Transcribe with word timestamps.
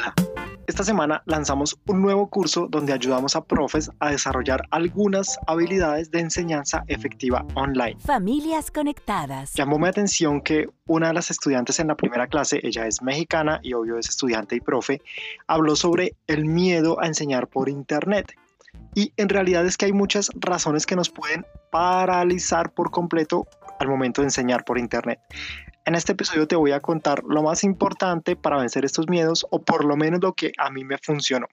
Hola. 0.00 0.14
Esta 0.66 0.84
semana 0.84 1.22
lanzamos 1.26 1.78
un 1.88 2.00
nuevo 2.00 2.30
curso 2.30 2.68
donde 2.70 2.92
ayudamos 2.92 3.34
a 3.36 3.44
profes 3.44 3.90
a 3.98 4.10
desarrollar 4.10 4.62
algunas 4.70 5.36
habilidades 5.46 6.10
de 6.10 6.20
enseñanza 6.20 6.84
efectiva 6.86 7.44
online. 7.54 7.96
Familias 7.98 8.70
conectadas. 8.70 9.52
Llamó 9.54 9.78
mi 9.78 9.88
atención 9.88 10.40
que 10.40 10.68
una 10.86 11.08
de 11.08 11.14
las 11.14 11.30
estudiantes 11.30 11.80
en 11.80 11.88
la 11.88 11.96
primera 11.96 12.28
clase, 12.28 12.60
ella 12.62 12.86
es 12.86 13.02
mexicana 13.02 13.60
y 13.62 13.74
obvio 13.74 13.98
es 13.98 14.08
estudiante 14.08 14.56
y 14.56 14.60
profe, 14.60 15.02
habló 15.48 15.76
sobre 15.76 16.14
el 16.28 16.44
miedo 16.44 17.00
a 17.00 17.06
enseñar 17.06 17.48
por 17.48 17.68
internet. 17.68 18.32
Y 18.94 19.12
en 19.16 19.28
realidad 19.28 19.66
es 19.66 19.76
que 19.76 19.86
hay 19.86 19.92
muchas 19.92 20.30
razones 20.36 20.86
que 20.86 20.96
nos 20.96 21.10
pueden 21.10 21.44
paralizar 21.70 22.72
por 22.72 22.90
completo 22.90 23.46
al 23.80 23.88
momento 23.88 24.22
de 24.22 24.28
enseñar 24.28 24.64
por 24.64 24.78
internet. 24.78 25.18
En 25.84 25.94
este 25.94 26.12
episodio 26.12 26.46
te 26.46 26.56
voy 26.56 26.72
a 26.72 26.80
contar 26.80 27.22
lo 27.24 27.42
más 27.42 27.64
importante 27.64 28.36
para 28.36 28.58
vencer 28.58 28.84
estos 28.84 29.08
miedos 29.08 29.46
o 29.50 29.62
por 29.62 29.84
lo 29.84 29.96
menos 29.96 30.20
lo 30.22 30.34
que 30.34 30.52
a 30.58 30.70
mí 30.70 30.84
me 30.84 30.98
funcionó. 30.98 31.46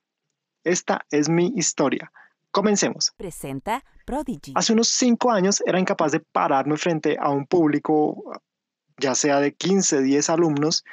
Esta 0.63 1.05
es 1.12 1.30
mi 1.30 1.54
historia. 1.55 2.12
Comencemos. 2.52 3.13
Presenta 3.18 3.84
Prodigy. 4.05 4.54
Hace 4.55 4.73
unos 4.73 4.90
5 4.90 5.32
años 5.32 5.63
era 5.66 5.80
incapaz 5.80 6.12
de 6.12 6.20
pararme 6.20 6.77
frente 6.77 7.18
a 7.20 7.30
un 7.30 7.45
público, 7.45 8.41
ya 8.98 9.16
sea 9.16 9.40
de 9.40 9.54
15, 9.54 10.02
10 10.02 10.30
alumnos, 10.30 10.84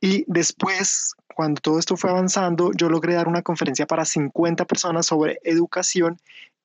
y 0.00 0.24
después, 0.26 1.14
cuando 1.34 1.62
todo 1.62 1.78
esto 1.78 1.96
fue 1.96 2.10
avanzando, 2.10 2.72
yo 2.76 2.90
logré 2.90 3.14
dar 3.14 3.28
una 3.28 3.40
conferencia 3.40 3.86
para 3.86 4.04
50 4.04 4.66
personas 4.66 5.06
sobre 5.06 5.38
educación 5.44 6.18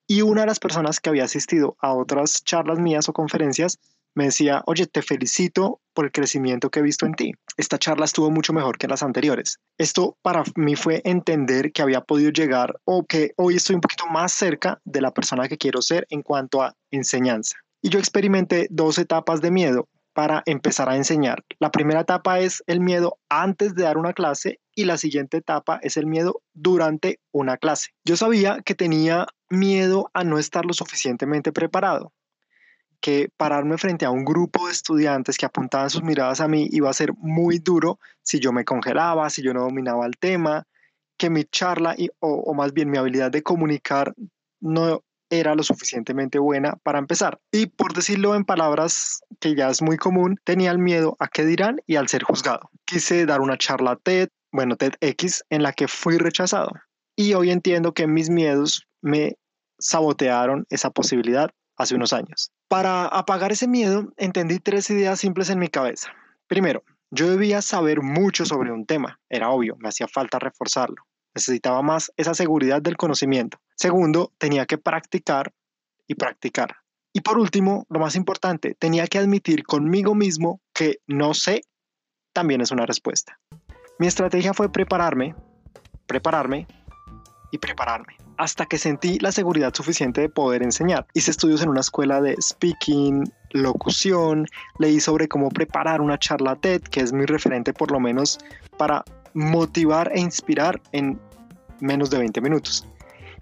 y 0.07 0.23
una 0.23 0.41
de 0.41 0.47
las 0.47 0.59
personas 0.59 0.99
que 0.99 1.09
había 1.09 1.23
asistido 1.23 1.77
a 1.79 1.93
otras 1.93 2.43
charlas 2.43 2.79
mías 2.79 3.07
o 3.07 3.13
conferencias 3.13 3.79
me 4.19 4.25
decía, 4.25 4.63
oye, 4.65 4.85
te 4.85 5.01
felicito 5.01 5.79
por 5.93 6.03
el 6.03 6.11
crecimiento 6.11 6.69
que 6.69 6.81
he 6.81 6.83
visto 6.83 7.05
en 7.05 7.13
ti. 7.13 7.31
Esta 7.55 7.79
charla 7.79 8.03
estuvo 8.03 8.29
mucho 8.29 8.51
mejor 8.51 8.77
que 8.77 8.89
las 8.89 9.01
anteriores. 9.01 9.59
Esto 9.77 10.17
para 10.21 10.43
mí 10.57 10.75
fue 10.75 11.01
entender 11.05 11.71
que 11.71 11.81
había 11.81 12.01
podido 12.01 12.29
llegar 12.29 12.75
o 12.83 13.05
que 13.05 13.31
hoy 13.37 13.55
estoy 13.55 13.75
un 13.75 13.81
poquito 13.81 14.07
más 14.07 14.33
cerca 14.33 14.81
de 14.83 14.99
la 14.99 15.13
persona 15.13 15.47
que 15.47 15.57
quiero 15.57 15.81
ser 15.81 16.05
en 16.09 16.21
cuanto 16.21 16.61
a 16.61 16.75
enseñanza. 16.91 17.55
Y 17.81 17.87
yo 17.87 17.97
experimenté 17.97 18.67
dos 18.69 18.97
etapas 18.97 19.39
de 19.39 19.51
miedo 19.51 19.87
para 20.13 20.43
empezar 20.45 20.89
a 20.89 20.97
enseñar. 20.97 21.45
La 21.57 21.71
primera 21.71 22.01
etapa 22.01 22.41
es 22.41 22.61
el 22.67 22.81
miedo 22.81 23.19
antes 23.29 23.73
de 23.73 23.83
dar 23.83 23.97
una 23.97 24.11
clase 24.11 24.59
y 24.75 24.83
la 24.83 24.97
siguiente 24.97 25.37
etapa 25.37 25.79
es 25.81 25.95
el 25.95 26.07
miedo 26.07 26.41
durante 26.53 27.21
una 27.31 27.55
clase. 27.55 27.91
Yo 28.03 28.17
sabía 28.17 28.59
que 28.65 28.75
tenía 28.75 29.27
miedo 29.49 30.11
a 30.13 30.25
no 30.25 30.37
estar 30.37 30.65
lo 30.65 30.73
suficientemente 30.73 31.53
preparado 31.53 32.11
que 33.01 33.29
pararme 33.37 33.77
frente 33.77 34.05
a 34.05 34.11
un 34.11 34.25
grupo 34.25 34.67
de 34.67 34.73
estudiantes 34.73 35.37
que 35.37 35.45
apuntaban 35.45 35.89
sus 35.89 36.03
miradas 36.03 36.41
a 36.41 36.47
mí 36.47 36.67
iba 36.71 36.89
a 36.89 36.93
ser 36.93 37.13
muy 37.17 37.59
duro 37.59 37.99
si 38.21 38.39
yo 38.39 38.51
me 38.51 38.65
congelaba, 38.65 39.29
si 39.29 39.41
yo 39.41 39.53
no 39.53 39.61
dominaba 39.61 40.05
el 40.05 40.17
tema, 40.17 40.67
que 41.17 41.29
mi 41.29 41.43
charla 41.45 41.95
y, 41.97 42.09
o, 42.19 42.53
más 42.53 42.73
bien 42.73 42.89
mi 42.89 42.97
habilidad 42.97 43.31
de 43.31 43.43
comunicar 43.43 44.13
no 44.61 45.03
era 45.29 45.53
lo 45.53 45.63
suficientemente 45.63 46.39
buena 46.39 46.77
para 46.83 46.97
empezar. 46.97 47.39
Y 47.51 47.67
por 47.67 47.93
decirlo 47.93 48.35
en 48.35 48.45
palabras 48.45 49.21
que 49.39 49.55
ya 49.55 49.69
es 49.69 49.81
muy 49.81 49.97
común, 49.97 50.37
tenía 50.43 50.71
el 50.71 50.79
miedo 50.79 51.15
a 51.19 51.27
qué 51.27 51.45
dirán 51.45 51.81
y 51.85 51.97
al 51.97 52.07
ser 52.07 52.23
juzgado. 52.23 52.71
Quise 52.85 53.25
dar 53.25 53.41
una 53.41 53.57
charla 53.57 53.95
TED, 53.95 54.29
bueno, 54.51 54.75
TEDx, 54.75 55.43
en 55.49 55.61
la 55.61 55.73
que 55.73 55.87
fui 55.87 56.17
rechazado. 56.17 56.71
Y 57.15 57.33
hoy 57.33 57.51
entiendo 57.51 57.93
que 57.93 58.07
mis 58.07 58.29
miedos 58.29 58.87
me 59.01 59.37
sabotearon 59.77 60.65
esa 60.69 60.89
posibilidad 60.89 61.51
hace 61.79 61.95
unos 61.95 62.13
años. 62.13 62.51
Para 62.67 63.05
apagar 63.05 63.51
ese 63.51 63.67
miedo, 63.67 64.13
entendí 64.17 64.59
tres 64.59 64.89
ideas 64.91 65.19
simples 65.19 65.49
en 65.49 65.59
mi 65.59 65.69
cabeza. 65.69 66.11
Primero, 66.45 66.83
yo 67.09 67.29
debía 67.29 67.61
saber 67.63 68.01
mucho 68.01 68.45
sobre 68.45 68.71
un 68.71 68.85
tema, 68.85 69.19
era 69.29 69.49
obvio, 69.49 69.75
me 69.79 69.89
hacía 69.89 70.07
falta 70.07 70.37
reforzarlo. 70.37 71.03
Necesitaba 71.33 71.81
más 71.81 72.11
esa 72.17 72.33
seguridad 72.33 72.81
del 72.81 72.97
conocimiento. 72.97 73.59
Segundo, 73.75 74.33
tenía 74.37 74.65
que 74.65 74.77
practicar 74.77 75.53
y 76.05 76.15
practicar. 76.15 76.75
Y 77.13 77.21
por 77.21 77.39
último, 77.39 77.85
lo 77.89 77.99
más 77.99 78.15
importante, 78.15 78.75
tenía 78.75 79.07
que 79.07 79.17
admitir 79.17 79.63
conmigo 79.63 80.13
mismo 80.13 80.61
que 80.73 80.99
no 81.07 81.33
sé 81.33 81.61
también 82.33 82.61
es 82.61 82.71
una 82.71 82.85
respuesta. 82.85 83.39
Mi 83.99 84.07
estrategia 84.07 84.53
fue 84.53 84.71
prepararme, 84.71 85.33
prepararme 86.05 86.67
y 87.51 87.57
prepararme 87.57 88.18
hasta 88.39 88.65
que 88.65 88.77
sentí 88.77 89.19
la 89.19 89.33
seguridad 89.33 89.73
suficiente 89.73 90.21
de 90.21 90.29
poder 90.29 90.63
enseñar. 90.63 91.05
Hice 91.13 91.29
estudios 91.29 91.61
en 91.61 91.67
una 91.67 91.81
escuela 91.81 92.21
de 92.21 92.37
speaking, 92.41 93.29
locución, 93.51 94.47
leí 94.79 95.01
sobre 95.01 95.27
cómo 95.27 95.49
preparar 95.49 95.99
una 95.99 96.17
charla 96.17 96.55
TED, 96.55 96.83
que 96.83 97.01
es 97.01 97.11
mi 97.11 97.25
referente 97.25 97.73
por 97.73 97.91
lo 97.91 97.99
menos 97.99 98.39
para 98.77 99.03
motivar 99.33 100.09
e 100.15 100.21
inspirar 100.21 100.81
en 100.93 101.19
menos 101.81 102.09
de 102.09 102.17
20 102.19 102.39
minutos. 102.39 102.87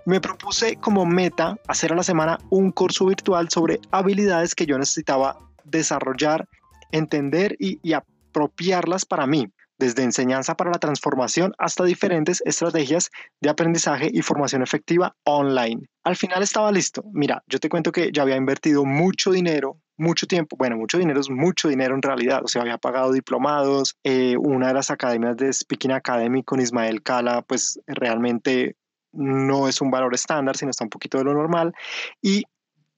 Me 0.06 0.20
propuse 0.20 0.78
como 0.78 1.06
meta 1.06 1.60
hacer 1.68 1.94
a 1.94 1.96
la 1.96 2.04
semana 2.04 2.40
un 2.50 2.72
curso 2.72 3.06
virtual 3.06 3.50
sobre 3.50 3.80
habilidades 3.92 4.56
que 4.56 4.66
yo 4.66 4.80
necesitaba 4.80 5.38
desarrollar, 5.64 6.50
entender 6.92 7.56
y, 7.60 7.80
y 7.84 7.94
apropiarlas 7.94 9.06
para 9.06 9.28
mí 9.28 9.48
desde 9.78 10.04
enseñanza 10.04 10.56
para 10.56 10.72
la 10.72 10.80
transformación 10.80 11.54
hasta 11.58 11.84
diferentes 11.84 12.42
estrategias 12.46 13.10
de 13.42 13.50
aprendizaje 13.50 14.10
y 14.12 14.22
formación 14.22 14.62
efectiva 14.62 15.16
online. 15.24 15.88
Al 16.04 16.16
final 16.16 16.44
estaba 16.44 16.72
listo. 16.72 17.04
Mira, 17.14 17.44
yo 17.48 17.60
te 17.60 17.70
cuento 17.70 17.92
que 17.92 18.12
ya 18.12 18.22
había 18.24 18.38
invertido 18.38 18.86
mucho 18.86 19.32
dinero, 19.32 19.78
mucho 19.98 20.28
tiempo, 20.28 20.56
bueno, 20.58 20.78
mucho 20.78 20.98
dinero 20.98 21.20
es 21.20 21.30
mucho 21.30 21.68
dinero 21.68 21.96
en 21.96 22.02
realidad, 22.02 22.42
o 22.44 22.48
sea, 22.48 22.62
había 22.62 22.78
pagado 22.78 23.12
diplomados, 23.12 23.98
eh, 24.04 24.38
una 24.38 24.68
de 24.68 24.74
las 24.76 24.92
academias 24.92 25.36
de 25.38 25.52
Speaking 25.52 25.92
Academy 25.92 26.44
con 26.44 26.62
Ismael 26.62 27.02
Cala, 27.02 27.42
pues 27.42 27.80
realmente 27.88 28.76
no 29.12 29.68
es 29.68 29.82
un 29.82 29.90
valor 29.90 30.14
estándar, 30.14 30.56
sino 30.56 30.70
está 30.70 30.84
un 30.84 30.92
poquito 30.92 31.18
de 31.18 31.24
lo 31.24 31.34
normal, 31.34 31.74
y 32.22 32.44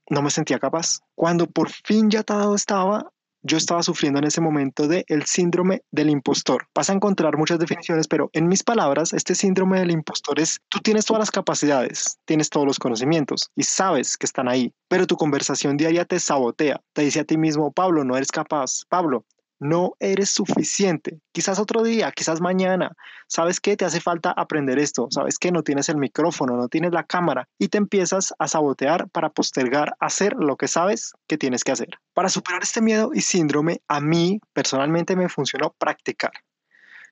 no 0.09 0.21
me 0.21 0.29
sentía 0.29 0.59
capaz. 0.59 0.99
Cuando 1.15 1.47
por 1.47 1.69
fin 1.69 2.09
ya 2.09 2.23
todo 2.23 2.55
estaba, 2.55 3.09
yo 3.41 3.57
estaba 3.57 3.83
sufriendo 3.83 4.19
en 4.19 4.25
ese 4.25 4.41
momento 4.41 4.87
de 4.87 5.05
el 5.07 5.25
síndrome 5.25 5.81
del 5.91 6.09
impostor. 6.09 6.67
Vas 6.75 6.89
a 6.89 6.93
encontrar 6.93 7.37
muchas 7.37 7.59
definiciones, 7.59 8.07
pero 8.07 8.29
en 8.33 8.47
mis 8.47 8.63
palabras, 8.63 9.13
este 9.13 9.35
síndrome 9.35 9.79
del 9.79 9.91
impostor 9.91 10.39
es 10.39 10.59
tú 10.69 10.79
tienes 10.79 11.05
todas 11.05 11.19
las 11.19 11.31
capacidades, 11.31 12.17
tienes 12.25 12.49
todos 12.49 12.65
los 12.65 12.79
conocimientos 12.79 13.51
y 13.55 13.63
sabes 13.63 14.17
que 14.17 14.25
están 14.25 14.47
ahí, 14.47 14.73
pero 14.87 15.07
tu 15.07 15.15
conversación 15.15 15.77
diaria 15.77 16.05
te 16.05 16.19
sabotea, 16.19 16.81
te 16.93 17.03
dice 17.03 17.21
a 17.21 17.25
ti 17.25 17.37
mismo, 17.37 17.71
Pablo, 17.71 18.03
no 18.03 18.17
eres 18.17 18.31
capaz, 18.31 18.83
Pablo, 18.89 19.25
no 19.59 19.93
eres 19.99 20.29
suficiente. 20.29 21.19
Quizás 21.31 21.59
otro 21.59 21.83
día, 21.83 22.11
quizás 22.11 22.41
mañana. 22.41 22.91
¿Sabes 23.27 23.59
qué? 23.59 23.75
Te 23.77 23.85
hace 23.85 23.99
falta 24.01 24.31
aprender 24.31 24.79
esto. 24.79 25.07
¿Sabes 25.11 25.37
qué? 25.37 25.51
No 25.51 25.63
tienes 25.63 25.89
el 25.89 25.97
micrófono, 25.97 26.55
no 26.55 26.67
tienes 26.67 26.91
la 26.91 27.03
cámara 27.03 27.47
y 27.57 27.67
te 27.67 27.77
empiezas 27.77 28.33
a 28.39 28.47
sabotear 28.47 29.09
para 29.09 29.29
postergar 29.29 29.95
hacer 29.99 30.33
lo 30.33 30.55
que 30.55 30.67
sabes 30.67 31.13
que 31.27 31.37
tienes 31.37 31.63
que 31.63 31.71
hacer. 31.71 31.89
Para 32.13 32.29
superar 32.29 32.63
este 32.63 32.81
miedo 32.81 33.11
y 33.13 33.21
síndrome, 33.21 33.81
a 33.87 33.99
mí 33.99 34.39
personalmente 34.53 35.15
me 35.15 35.29
funcionó 35.29 35.75
practicar. 35.77 36.31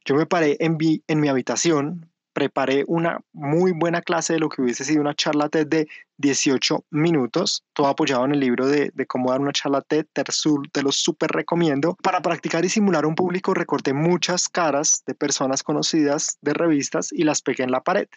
Yo 0.05 0.15
me 0.15 0.25
paré 0.25 0.55
en 0.59 0.77
mi, 0.77 1.03
en 1.07 1.19
mi 1.19 1.27
habitación, 1.27 2.09
preparé 2.37 2.83
una 2.85 3.19
muy 3.33 3.71
buena 3.71 3.99
clase 4.03 4.33
de 4.33 4.39
lo 4.39 4.47
que 4.47 4.61
hubiese 4.61 4.83
sido 4.83 5.01
una 5.01 5.15
charla 5.15 5.49
TED 5.49 5.65
de 5.65 5.87
18 6.17 6.85
minutos, 6.91 7.63
todo 7.73 7.87
apoyado 7.87 8.25
en 8.25 8.33
el 8.33 8.39
libro 8.39 8.67
de, 8.67 8.91
cómo 9.07 9.31
dar 9.31 9.41
una 9.41 9.53
charla 9.53 9.81
TED, 9.81 10.05
te 10.13 10.83
lo 10.83 10.91
súper 10.91 11.31
recomiendo. 11.31 11.97
Para 12.03 12.21
practicar 12.21 12.63
y 12.63 12.69
simular 12.69 13.07
un 13.07 13.15
público 13.15 13.55
recorté 13.55 13.91
muchas 13.91 14.49
caras 14.49 15.01
de 15.07 15.15
personas 15.15 15.63
conocidas 15.63 16.37
de 16.41 16.53
revistas 16.53 17.11
y 17.11 17.23
las 17.23 17.41
pegué 17.41 17.63
en 17.63 17.71
la 17.71 17.81
pared 17.81 18.07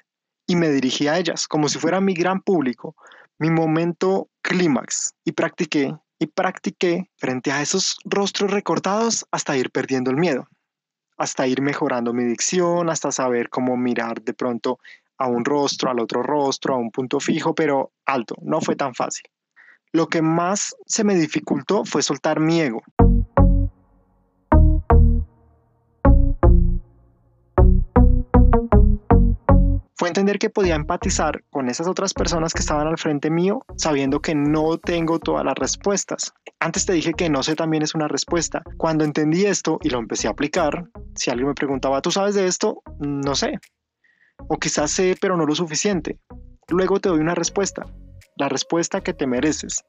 y 0.46 0.54
me 0.54 0.68
dirigí 0.68 1.08
a 1.08 1.16
ellas 1.16 1.48
como 1.48 1.70
si 1.70 1.78
fuera 1.78 2.02
mi 2.02 2.12
gran 2.12 2.42
público, 2.42 2.96
mi 3.38 3.48
momento 3.48 4.28
clímax. 4.42 5.14
Y 5.24 5.32
practiqué 5.32 5.96
y 6.18 6.26
practiqué 6.26 7.10
frente 7.16 7.52
a 7.52 7.62
esos 7.62 7.96
rostros 8.04 8.50
recortados 8.50 9.24
hasta 9.30 9.56
ir 9.56 9.70
perdiendo 9.70 10.10
el 10.10 10.18
miedo 10.18 10.46
hasta 11.20 11.46
ir 11.46 11.60
mejorando 11.60 12.14
mi 12.14 12.24
dicción, 12.24 12.88
hasta 12.88 13.12
saber 13.12 13.50
cómo 13.50 13.76
mirar 13.76 14.22
de 14.22 14.32
pronto 14.32 14.78
a 15.18 15.26
un 15.26 15.44
rostro, 15.44 15.90
al 15.90 16.00
otro 16.00 16.22
rostro, 16.22 16.74
a 16.74 16.78
un 16.78 16.90
punto 16.90 17.20
fijo, 17.20 17.54
pero 17.54 17.92
alto, 18.06 18.36
no 18.40 18.62
fue 18.62 18.74
tan 18.74 18.94
fácil. 18.94 19.24
Lo 19.92 20.08
que 20.08 20.22
más 20.22 20.74
se 20.86 21.04
me 21.04 21.14
dificultó 21.14 21.84
fue 21.84 22.02
soltar 22.02 22.40
mi 22.40 22.62
ego. 22.62 22.82
Fue 30.00 30.08
entender 30.08 30.38
que 30.38 30.48
podía 30.48 30.76
empatizar 30.76 31.44
con 31.50 31.68
esas 31.68 31.86
otras 31.86 32.14
personas 32.14 32.54
que 32.54 32.60
estaban 32.60 32.86
al 32.86 32.96
frente 32.96 33.28
mío, 33.28 33.60
sabiendo 33.76 34.22
que 34.22 34.34
no 34.34 34.78
tengo 34.78 35.18
todas 35.18 35.44
las 35.44 35.54
respuestas. 35.56 36.32
Antes 36.58 36.86
te 36.86 36.94
dije 36.94 37.12
que 37.12 37.28
no 37.28 37.42
sé 37.42 37.54
también 37.54 37.82
es 37.82 37.94
una 37.94 38.08
respuesta. 38.08 38.62
Cuando 38.78 39.04
entendí 39.04 39.44
esto 39.44 39.78
y 39.82 39.90
lo 39.90 39.98
empecé 39.98 40.26
a 40.26 40.30
aplicar, 40.30 40.88
si 41.16 41.30
alguien 41.30 41.48
me 41.48 41.54
preguntaba, 41.54 42.00
¿tú 42.00 42.10
sabes 42.10 42.34
de 42.34 42.46
esto? 42.46 42.82
No 42.98 43.34
sé. 43.34 43.58
O 44.48 44.56
quizás 44.56 44.90
sé, 44.90 45.18
pero 45.20 45.36
no 45.36 45.44
lo 45.44 45.54
suficiente. 45.54 46.18
Luego 46.68 46.98
te 46.98 47.10
doy 47.10 47.20
una 47.20 47.34
respuesta, 47.34 47.84
la 48.36 48.48
respuesta 48.48 49.02
que 49.02 49.12
te 49.12 49.26
mereces. 49.26 49.84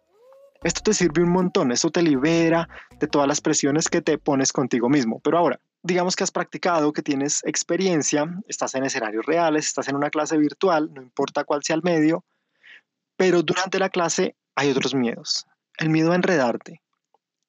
Esto 0.61 0.81
te 0.83 0.93
sirve 0.93 1.23
un 1.23 1.31
montón, 1.31 1.71
esto 1.71 1.89
te 1.89 2.01
libera 2.01 2.67
de 2.99 3.07
todas 3.07 3.29
las 3.29 3.39
presiones 3.39 3.87
que 3.87 4.01
te 4.01 4.17
pones 4.17 4.51
contigo 4.51 4.89
mismo. 4.89 5.21
Pero 5.23 5.37
ahora, 5.37 5.61
digamos 5.83 6.15
que 6.15 6.23
has 6.23 6.31
practicado, 6.31 6.93
que 6.93 7.01
tienes 7.01 7.41
experiencia, 7.43 8.25
estás 8.47 8.75
en 8.75 8.85
escenarios 8.85 9.25
reales, 9.25 9.65
estás 9.65 9.87
en 9.87 9.95
una 9.95 10.09
clase 10.09 10.37
virtual, 10.37 10.91
no 10.93 11.01
importa 11.01 11.43
cuál 11.43 11.63
sea 11.63 11.75
el 11.75 11.83
medio, 11.83 12.23
pero 13.17 13.43
durante 13.43 13.79
la 13.79 13.89
clase 13.89 14.35
hay 14.55 14.71
otros 14.71 14.93
miedos. 14.93 15.45
El 15.77 15.89
miedo 15.89 16.11
a 16.11 16.15
enredarte, 16.15 16.81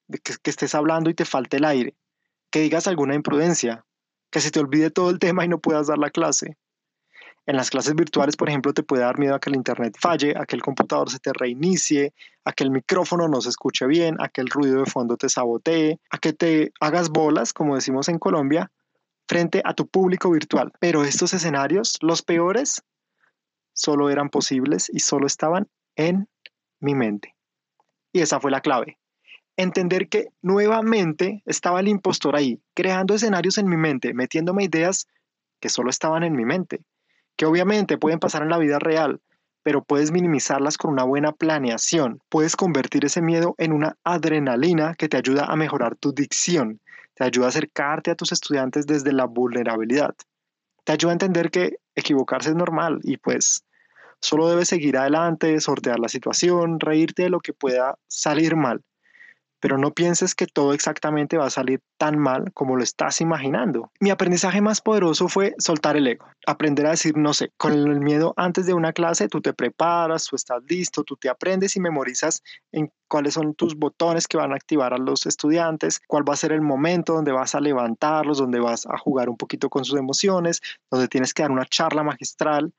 de 0.07 0.19
que, 0.19 0.35
que 0.43 0.51
estés 0.51 0.75
hablando 0.75 1.11
y 1.11 1.15
te 1.15 1.25
falte 1.25 1.59
el 1.59 1.65
aire, 1.65 1.95
que 2.51 2.61
digas 2.61 2.87
alguna 2.87 3.15
imprudencia, 3.15 3.85
que 4.31 4.41
se 4.41 4.51
te 4.51 4.61
olvide 4.61 4.91
todo 4.91 5.11
el 5.11 5.19
tema 5.19 5.45
y 5.45 5.49
no 5.49 5.59
puedas 5.59 5.87
dar 5.87 5.99
la 5.99 6.11
clase. 6.11 6.57
En 7.45 7.57
las 7.57 7.71
clases 7.71 7.97
virtuales, 7.97 8.37
por 8.37 8.49
ejemplo, 8.49 8.73
te 8.73 8.85
puede 8.85 9.03
dar 9.03 9.19
miedo 9.19 9.35
a 9.35 9.41
que 9.41 9.51
el 9.51 9.57
internet 9.57 9.97
falle, 10.01 10.35
a 10.37 10.47
que 10.47 10.55
el 10.55 10.63
computador 10.63 11.11
se 11.11 11.19
te 11.19 11.33
reinicie, 11.33 12.15
a 12.45 12.53
que 12.53 12.63
el 12.63 12.71
micrófono 12.71 13.27
no 13.27 13.41
se 13.41 13.49
escuche 13.49 13.87
bien, 13.87 14.17
a 14.21 14.29
que 14.29 14.41
el 14.41 14.49
ruido 14.49 14.81
de 14.81 14.91
fondo 14.91 15.17
te 15.17 15.29
sabotee, 15.29 15.99
a 16.11 16.19
que 16.19 16.33
te 16.33 16.73
hagas 16.79 17.11
bolas, 17.11 17.53
como 17.53 17.75
decimos 17.75 18.09
en 18.09 18.21
Colombia, 18.21 18.71
frente 19.27 19.61
a 19.65 19.75
tu 19.75 19.89
público 19.89 20.31
virtual. 20.31 20.73
Pero 20.79 21.03
estos 21.03 21.35
escenarios, 21.35 21.99
los 22.01 22.23
peores, 22.23 22.85
solo 23.73 24.09
eran 24.09 24.29
posibles 24.29 24.89
y 24.93 25.01
solo 25.01 25.27
estaban 25.27 25.69
en 25.97 26.29
mi 26.79 26.95
mente. 26.95 27.35
Y 28.13 28.21
esa 28.21 28.39
fue 28.39 28.53
la 28.53 28.61
clave. 28.61 28.99
Entender 29.57 30.09
que 30.09 30.29
nuevamente 30.43 31.43
estaba 31.45 31.81
el 31.81 31.89
impostor 31.89 32.37
ahí, 32.37 32.61
creando 32.73 33.15
escenarios 33.15 33.59
en 33.59 33.69
mi 33.69 33.77
mente, 33.77 34.15
metiéndome 34.15 34.65
ideas 34.65 35.09
que 35.59 35.69
solo 35.69 35.91
estaban 35.91 36.23
en 36.23 36.37
mi 36.37 36.45
mente 36.45 36.85
que 37.37 37.47
obviamente 37.47 37.99
pueden 37.99 38.19
pasar 38.19 38.43
en 38.43 38.51
la 38.51 38.59
vida 38.59 38.79
real, 38.79 39.21
pero 39.63 39.83
puedes 39.83 40.11
minimizarlas 40.11 40.77
con 40.77 40.93
una 40.93 41.05
buena 41.05 41.33
planeación. 41.33 42.21
Puedes 42.29 42.57
convertir 42.57 43.05
ese 43.05 43.23
miedo 43.23 43.55
en 43.59 43.73
una 43.73 43.97
adrenalina 44.05 44.95
que 44.95 45.09
te 45.09 45.17
ayuda 45.17 45.47
a 45.47 45.57
mejorar 45.57 45.97
tu 45.97 46.13
dicción, 46.13 46.81
te 47.15 47.25
ayuda 47.25 47.47
a 47.47 47.49
acercarte 47.51 48.11
a 48.11 48.15
tus 48.15 48.33
estudiantes 48.33 48.87
desde 48.87 49.13
la 49.13 49.27
vulnerabilidad. 49.27 50.15
Te 50.85 50.93
ayuda 50.93 51.13
a 51.13 51.15
entender 51.15 51.51
que 51.51 51.77
equivocarse 51.95 52.51
es 52.51 52.57
normal 52.57 53.01
y 53.03 53.19
pues 53.19 53.65
solo 54.21 54.49
debes 54.49 54.69
seguir 54.69 54.97
adelante, 54.97 55.61
sortear 55.61 56.01
la 56.01 56.09
situación, 56.09 56.81
reírte 56.81 57.25
de 57.25 57.31
lo 57.31 57.41
que 57.41 57.53
pueda 57.53 57.97
salir 58.09 58.57
mal 58.57 58.83
pero 59.63 59.79
no 59.79 59.93
pienses 59.93 60.35
que 60.35 60.49
todo 60.49 60.75
exactamente 60.75 61.39
va 61.39 61.47
a 61.47 61.51
salir 61.51 61.81
tan 61.97 62.19
mal 62.19 62.53
como 62.53 62.77
lo 62.77 62.83
estás 62.83 63.21
imaginando. 63.21 63.93
Mi 64.01 64.11
aprendizaje 64.11 64.61
más 64.61 64.81
poderoso 64.81 65.29
fue 65.29 65.55
soltar 65.59 65.97
el 65.97 66.09
ego, 66.09 66.27
aprender 66.47 66.85
a 66.87 66.91
decir 66.91 67.17
no 67.17 67.33
sé. 67.33 67.53
Con 67.57 67.73
el 67.73 68.01
miedo 68.01 68.35
antes 68.37 68.67
de 68.67 68.75
una 68.75 68.93
clase, 68.93 69.29
tú 69.29 69.41
te 69.41 69.53
preparas, 69.53 70.25
tú 70.25 70.35
estás 70.35 70.65
listo, 70.69 71.05
tú 71.05 71.15
te 71.15 71.29
aprendes 71.29 71.77
y 71.77 71.81
memorizas 71.81 72.43
en 72.73 72.91
cuáles 73.07 73.35
son 73.35 73.55
tus 73.55 73.77
botones 73.77 74.27
que 74.27 74.37
van 74.37 74.51
a 74.51 74.57
activar 74.57 74.95
a 74.95 74.99
los 74.99 75.27
estudiantes, 75.27 76.01
cuál 76.09 76.29
va 76.29 76.33
a 76.35 76.37
ser 76.37 76.51
el 76.51 76.61
momento 76.61 77.15
donde 77.15 77.31
vas 77.31 77.55
a 77.55 77.61
levantarlos, 77.61 78.39
donde 78.39 78.59
vas 78.59 78.85
a 78.87 78.99
jugar 78.99 79.29
un 79.29 79.37
poquito 79.37 79.71
con 79.71 79.85
sus 79.85 79.97
emociones, 79.97 80.61
donde 80.91 81.07
tienes 81.07 81.33
que 81.33 81.45
dar 81.45 81.53
una 81.53 81.67
charla 81.67 82.03
magistral 82.03 82.73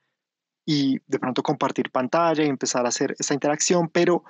y 0.66 0.98
de 1.06 1.18
pronto 1.18 1.42
compartir 1.42 1.90
pantalla 1.90 2.44
y 2.44 2.48
empezar 2.48 2.84
a 2.84 2.90
hacer 2.90 3.16
esa 3.18 3.32
interacción, 3.32 3.88
pero 3.88 4.22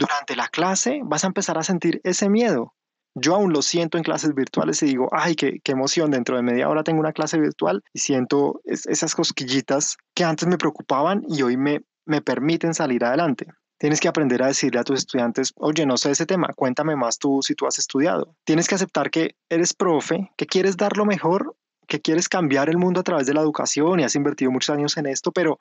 durante 0.00 0.34
la 0.34 0.48
clase 0.48 1.02
vas 1.04 1.24
a 1.24 1.26
empezar 1.26 1.58
a 1.58 1.62
sentir 1.62 2.00
ese 2.04 2.30
miedo. 2.30 2.74
Yo 3.14 3.34
aún 3.34 3.52
lo 3.52 3.60
siento 3.60 3.98
en 3.98 4.04
clases 4.04 4.34
virtuales 4.34 4.82
y 4.82 4.86
digo, 4.86 5.08
ay, 5.12 5.34
qué, 5.34 5.60
emoción, 5.66 6.10
dentro 6.10 6.36
de 6.36 6.42
media 6.42 6.68
hora 6.68 6.84
tengo 6.84 7.00
una 7.00 7.12
clase 7.12 7.38
virtual 7.38 7.82
y 7.92 7.98
siento 7.98 8.62
esas 8.64 9.14
cosquillitas 9.14 9.98
que 10.14 10.24
antes 10.24 10.48
me 10.48 10.56
preocupaban 10.56 11.22
y 11.28 11.42
hoy 11.42 11.56
me, 11.56 11.82
me 12.06 12.22
permiten 12.22 12.72
salir 12.72 13.04
adelante. 13.04 13.46
Tienes 13.78 14.00
que 14.00 14.08
aprender 14.08 14.42
a 14.42 14.46
decirle 14.46 14.80
a 14.80 14.84
tus 14.84 15.00
estudiantes, 15.00 15.52
oye, 15.56 15.84
no 15.84 15.96
sé 15.96 16.12
ese 16.12 16.24
tema, 16.24 16.48
cuéntame 16.54 16.96
más 16.96 17.18
tú 17.18 17.40
si 17.42 17.54
tú 17.54 17.66
has 17.66 17.78
estudiado. 17.78 18.34
Tienes 18.44 18.68
que 18.68 18.76
aceptar 18.76 19.10
que 19.10 19.36
eres 19.50 19.74
profe, 19.74 20.30
que 20.36 20.46
quieres 20.46 20.76
dar 20.76 20.96
lo 20.96 21.04
mejor, 21.04 21.56
que 21.88 22.00
quieres 22.00 22.28
cambiar 22.28 22.70
el 22.70 22.78
mundo 22.78 23.00
a 23.00 23.02
través 23.04 23.26
de 23.26 23.34
la 23.34 23.40
educación 23.40 24.00
y 24.00 24.04
has 24.04 24.14
invertido 24.14 24.50
muchos 24.50 24.74
años 24.74 24.96
en 24.96 25.06
esto, 25.06 25.32
pero 25.32 25.58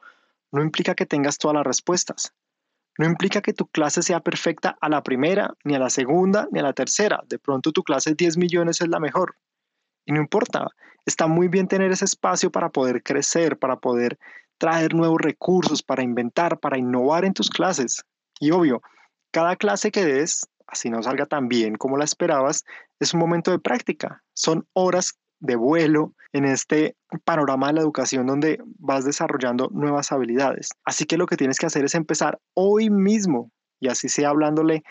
no 0.52 0.62
implica 0.62 0.96
que 0.96 1.06
tengas 1.06 1.38
todas 1.38 1.56
las 1.56 1.66
respuestas. 1.66 2.34
No 3.00 3.06
implica 3.06 3.40
que 3.40 3.54
tu 3.54 3.66
clase 3.66 4.02
sea 4.02 4.20
perfecta 4.20 4.78
a 4.82 4.90
la 4.90 5.02
primera, 5.02 5.54
ni 5.64 5.74
a 5.74 5.80
la 5.80 5.90
segunda, 5.90 6.50
ni 6.52 6.60
a 6.60 6.64
la 6.64 6.74
tercera. 6.74 7.24
De 7.30 7.40
pronto 7.40 7.72
tu 7.72 7.82
clase 7.82 8.10
de 8.10 8.18
10 8.18 8.36
millones 8.36 8.82
es 8.82 8.90
la 8.90 9.00
mejor. 9.00 9.38
Y 10.06 10.12
no 10.12 10.20
importa, 10.20 10.68
está 11.06 11.26
muy 11.26 11.48
bien 11.48 11.70
tener 11.70 11.94
ese 11.94 12.04
espacio 12.04 12.52
para 12.52 12.68
poder 12.68 13.02
crecer, 13.02 13.58
para 13.58 13.78
poder 13.78 14.20
traer 14.58 14.94
nuevos 14.94 15.22
recursos, 15.22 15.82
para 15.82 16.04
inventar, 16.04 16.60
para 16.60 16.78
innovar 16.78 17.24
en 17.24 17.34
tus 17.34 17.50
clases. 17.50 18.04
Y 18.38 18.52
obvio, 18.52 18.82
cada 19.32 19.56
clase 19.56 19.92
que 19.92 20.04
des, 20.04 20.46
así 20.68 20.90
no 20.90 21.02
salga 21.02 21.26
tan 21.26 21.48
bien 21.48 21.76
como 21.76 21.96
la 21.96 22.04
esperabas, 22.04 22.66
es 23.00 23.14
un 23.14 23.22
momento 23.22 23.52
de 23.52 23.60
práctica. 23.60 24.24
Son 24.34 24.68
horas 24.74 25.18
de 25.40 25.56
vuelo 25.56 26.14
en 26.34 26.46
este 26.46 26.96
panorama 27.24 27.68
de 27.68 27.74
la 27.74 27.82
educación 27.82 28.28
donde 28.28 28.62
vas 28.78 29.06
desarrollando 29.06 29.70
nuevas 29.72 30.12
habilidades. 30.12 30.70
Así 30.86 31.06
que 31.06 31.18
lo 31.18 31.26
que 31.26 31.38
tienes 31.38 31.58
que 31.58 31.66
hacer 31.66 31.86
es 31.86 31.96
empezar 31.96 32.40
hoy 32.54 32.90
mismo 32.90 33.52
y 33.80 33.88
así 33.88 34.10
sea 34.10 34.30
hablándole 34.30 34.84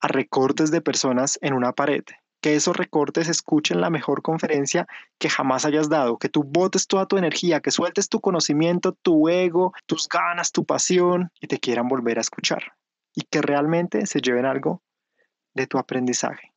a 0.00 0.08
recortes 0.08 0.70
de 0.70 0.80
personas 0.80 1.38
en 1.42 1.54
una 1.54 1.72
pared. 1.72 2.02
Que 2.40 2.56
esos 2.56 2.76
recortes 2.76 3.28
escuchen 3.28 3.80
la 3.80 3.90
mejor 3.90 4.22
conferencia 4.22 4.88
que 5.18 5.28
jamás 5.28 5.64
hayas 5.64 5.88
dado, 5.88 6.18
que 6.18 6.28
tú 6.28 6.42
botes 6.42 6.88
toda 6.88 7.06
tu 7.06 7.16
energía, 7.16 7.60
que 7.60 7.70
sueltes 7.70 8.08
tu 8.08 8.20
conocimiento, 8.20 8.92
tu 9.00 9.28
ego, 9.28 9.72
tus 9.86 10.08
ganas, 10.08 10.50
tu 10.50 10.64
pasión 10.64 11.30
y 11.40 11.46
te 11.46 11.60
quieran 11.60 11.86
volver 11.86 12.18
a 12.18 12.22
escuchar. 12.22 12.72
Y 13.14 13.22
que 13.22 13.42
realmente 13.42 14.06
se 14.06 14.20
lleven 14.20 14.46
algo 14.46 14.82
de 15.54 15.68
tu 15.68 15.78
aprendizaje. 15.78 16.51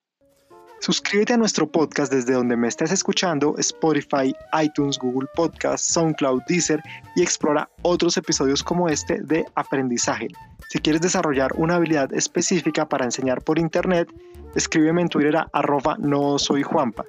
Suscríbete 0.80 1.34
a 1.34 1.38
nuestro 1.38 1.66
podcast 1.66 2.12
desde 2.12 2.34
donde 2.34 2.56
me 2.56 2.68
estés 2.68 2.92
escuchando, 2.92 3.56
Spotify, 3.58 4.36
iTunes, 4.62 5.00
Google 5.00 5.28
Podcast, 5.36 5.86
SoundCloud, 5.92 6.44
Deezer 6.48 6.82
y 7.16 7.24
explora 7.24 7.70
otros 7.82 8.18
episodios 8.18 8.62
como 8.62 8.88
este 8.88 9.22
de 9.22 9.46
aprendizaje. 9.56 10.28
Si 10.70 10.80
quieres 10.80 11.02
desarrollar 11.02 11.52
una 11.56 11.76
habilidad 11.76 12.14
específica 12.14 12.88
para 12.88 13.06
enseñar 13.06 13.42
por 13.44 13.58
internet, 13.58 14.10
escríbeme 14.56 15.02
en 15.02 15.10
Twitter 15.10 15.38
a 15.38 15.50
arroba 15.54 15.98
no 15.98 16.38
soy 16.38 16.62
Juanpa. 16.62 17.04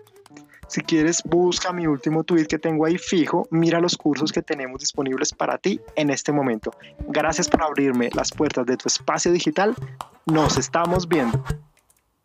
Si 0.68 0.80
quieres, 0.80 1.22
busca 1.24 1.72
mi 1.72 1.86
último 1.86 2.24
tweet 2.24 2.46
que 2.46 2.58
tengo 2.58 2.86
ahí 2.86 2.98
fijo, 2.98 3.46
mira 3.50 3.80
los 3.80 3.96
cursos 3.96 4.32
que 4.32 4.42
tenemos 4.42 4.80
disponibles 4.80 5.32
para 5.32 5.58
ti 5.58 5.80
en 5.94 6.10
este 6.10 6.32
momento. 6.32 6.72
Gracias 7.08 7.48
por 7.48 7.62
abrirme 7.62 8.10
las 8.14 8.32
puertas 8.32 8.66
de 8.66 8.76
tu 8.76 8.88
espacio 8.88 9.32
digital. 9.32 9.74
Nos 10.26 10.56
estamos 10.56 11.06
viendo. 11.06 11.44